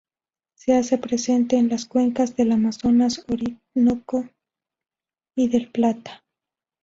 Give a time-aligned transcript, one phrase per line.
[0.55, 4.27] Se hace presente en las cuencas del Amazonas, Orinoco,
[5.37, 6.23] y del Plata.